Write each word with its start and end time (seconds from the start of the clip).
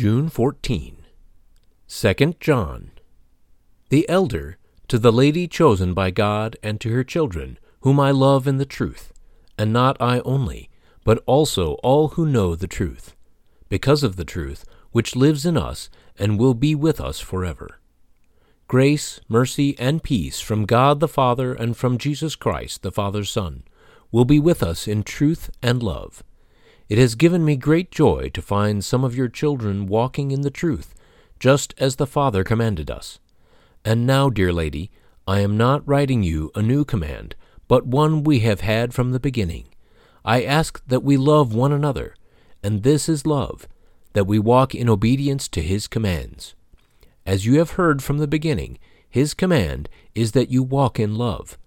June 0.00 0.28
14. 0.28 0.96
2 1.88 2.14
John. 2.38 2.92
The 3.88 4.08
elder, 4.08 4.56
to 4.86 4.96
the 4.96 5.10
lady 5.10 5.48
chosen 5.48 5.92
by 5.92 6.12
God 6.12 6.56
and 6.62 6.80
to 6.80 6.90
her 6.90 7.02
children, 7.02 7.58
whom 7.80 7.98
I 7.98 8.12
love 8.12 8.46
in 8.46 8.58
the 8.58 8.64
truth, 8.64 9.12
and 9.58 9.72
not 9.72 9.96
I 10.00 10.20
only, 10.20 10.70
but 11.02 11.20
also 11.26 11.72
all 11.82 12.10
who 12.10 12.26
know 12.26 12.54
the 12.54 12.68
truth, 12.68 13.16
because 13.68 14.04
of 14.04 14.14
the 14.14 14.24
truth, 14.24 14.64
which 14.92 15.16
lives 15.16 15.44
in 15.44 15.56
us 15.56 15.90
and 16.16 16.38
will 16.38 16.54
be 16.54 16.76
with 16.76 17.00
us 17.00 17.18
forever. 17.18 17.80
Grace, 18.68 19.18
mercy, 19.28 19.76
and 19.80 20.04
peace 20.04 20.38
from 20.38 20.64
God 20.64 21.00
the 21.00 21.08
Father 21.08 21.52
and 21.52 21.76
from 21.76 21.98
Jesus 21.98 22.36
Christ, 22.36 22.82
the 22.82 22.92
Father's 22.92 23.32
Son, 23.32 23.64
will 24.12 24.24
be 24.24 24.38
with 24.38 24.62
us 24.62 24.86
in 24.86 25.02
truth 25.02 25.50
and 25.60 25.82
love. 25.82 26.22
It 26.88 26.96
has 26.96 27.14
given 27.14 27.44
me 27.44 27.56
great 27.56 27.90
joy 27.90 28.30
to 28.32 28.40
find 28.40 28.82
some 28.82 29.04
of 29.04 29.14
your 29.14 29.28
children 29.28 29.86
walking 29.86 30.30
in 30.30 30.40
the 30.40 30.50
truth, 30.50 30.94
just 31.38 31.74
as 31.78 31.96
the 31.96 32.06
Father 32.06 32.42
commanded 32.44 32.90
us. 32.90 33.18
And 33.84 34.06
now, 34.06 34.30
dear 34.30 34.52
lady, 34.52 34.90
I 35.26 35.40
am 35.40 35.58
not 35.58 35.86
writing 35.86 36.22
you 36.22 36.50
a 36.54 36.62
new 36.62 36.86
command, 36.86 37.34
but 37.68 37.86
one 37.86 38.24
we 38.24 38.40
have 38.40 38.62
had 38.62 38.94
from 38.94 39.12
the 39.12 39.20
beginning. 39.20 39.66
I 40.24 40.42
ask 40.42 40.82
that 40.86 41.04
we 41.04 41.18
love 41.18 41.54
one 41.54 41.72
another, 41.72 42.14
and 42.62 42.82
this 42.82 43.06
is 43.08 43.26
love, 43.26 43.68
that 44.14 44.26
we 44.26 44.38
walk 44.38 44.74
in 44.74 44.88
obedience 44.88 45.46
to 45.48 45.62
his 45.62 45.86
commands. 45.86 46.54
As 47.26 47.44
you 47.44 47.58
have 47.58 47.72
heard 47.72 48.02
from 48.02 48.16
the 48.16 48.26
beginning, 48.26 48.78
his 49.08 49.34
command 49.34 49.90
is 50.14 50.32
that 50.32 50.50
you 50.50 50.62
walk 50.62 50.98
in 50.98 51.16
love. 51.16 51.58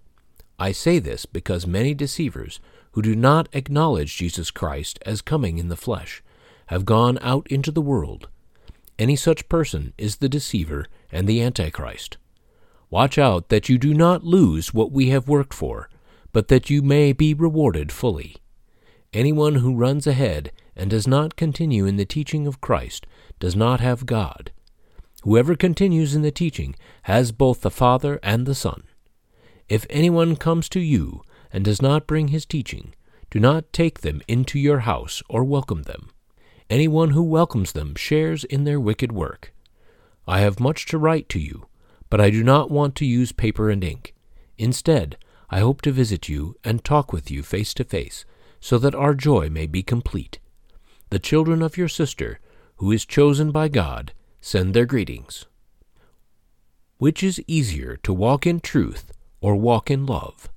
I 0.62 0.70
say 0.70 1.00
this 1.00 1.26
because 1.26 1.66
many 1.66 1.92
deceivers, 1.92 2.60
who 2.92 3.02
do 3.02 3.16
not 3.16 3.48
acknowledge 3.52 4.16
Jesus 4.16 4.52
Christ 4.52 5.00
as 5.04 5.20
coming 5.20 5.58
in 5.58 5.66
the 5.66 5.76
flesh, 5.76 6.22
have 6.66 6.84
gone 6.84 7.18
out 7.20 7.48
into 7.48 7.72
the 7.72 7.82
world. 7.82 8.28
Any 8.96 9.16
such 9.16 9.48
person 9.48 9.92
is 9.98 10.18
the 10.18 10.28
deceiver 10.28 10.86
and 11.10 11.26
the 11.26 11.42
Antichrist. 11.42 12.16
Watch 12.90 13.18
out 13.18 13.48
that 13.48 13.68
you 13.68 13.76
do 13.76 13.92
not 13.92 14.22
lose 14.22 14.72
what 14.72 14.92
we 14.92 15.08
have 15.08 15.26
worked 15.26 15.52
for, 15.52 15.90
but 16.32 16.46
that 16.46 16.70
you 16.70 16.80
may 16.80 17.12
be 17.12 17.34
rewarded 17.34 17.90
fully. 17.90 18.36
Anyone 19.12 19.56
who 19.56 19.74
runs 19.74 20.06
ahead 20.06 20.52
and 20.76 20.88
does 20.88 21.08
not 21.08 21.34
continue 21.34 21.86
in 21.86 21.96
the 21.96 22.04
teaching 22.04 22.46
of 22.46 22.60
Christ 22.60 23.04
does 23.40 23.56
not 23.56 23.80
have 23.80 24.06
God. 24.06 24.52
Whoever 25.24 25.56
continues 25.56 26.14
in 26.14 26.22
the 26.22 26.30
teaching 26.30 26.76
has 27.02 27.32
both 27.32 27.62
the 27.62 27.70
Father 27.70 28.20
and 28.22 28.46
the 28.46 28.54
Son. 28.54 28.84
If 29.72 29.86
anyone 29.88 30.36
comes 30.36 30.68
to 30.68 30.80
you 30.80 31.22
and 31.50 31.64
does 31.64 31.80
not 31.80 32.06
bring 32.06 32.28
his 32.28 32.44
teaching, 32.44 32.92
do 33.30 33.40
not 33.40 33.72
take 33.72 34.02
them 34.02 34.20
into 34.28 34.58
your 34.58 34.80
house 34.80 35.22
or 35.30 35.44
welcome 35.44 35.84
them. 35.84 36.10
Anyone 36.68 37.12
who 37.12 37.22
welcomes 37.22 37.72
them 37.72 37.94
shares 37.94 38.44
in 38.44 38.64
their 38.64 38.78
wicked 38.78 39.12
work. 39.12 39.54
I 40.28 40.40
have 40.40 40.60
much 40.60 40.84
to 40.88 40.98
write 40.98 41.26
to 41.30 41.38
you, 41.38 41.68
but 42.10 42.20
I 42.20 42.28
do 42.28 42.44
not 42.44 42.70
want 42.70 42.94
to 42.96 43.06
use 43.06 43.32
paper 43.32 43.70
and 43.70 43.82
ink. 43.82 44.14
Instead, 44.58 45.16
I 45.48 45.60
hope 45.60 45.80
to 45.82 45.90
visit 45.90 46.28
you 46.28 46.54
and 46.62 46.84
talk 46.84 47.10
with 47.10 47.30
you 47.30 47.42
face 47.42 47.72
to 47.72 47.84
face, 47.84 48.26
so 48.60 48.76
that 48.76 48.94
our 48.94 49.14
joy 49.14 49.48
may 49.48 49.64
be 49.64 49.82
complete. 49.82 50.38
The 51.08 51.18
children 51.18 51.62
of 51.62 51.78
your 51.78 51.88
sister, 51.88 52.40
who 52.76 52.92
is 52.92 53.06
chosen 53.06 53.50
by 53.50 53.68
God, 53.68 54.12
send 54.38 54.74
their 54.74 54.84
greetings. 54.84 55.46
Which 56.98 57.22
is 57.22 57.42
easier 57.46 57.96
to 58.02 58.12
walk 58.12 58.46
in 58.46 58.60
truth 58.60 59.10
or 59.42 59.54
walk 59.54 59.90
in 59.90 60.06
love? 60.06 60.48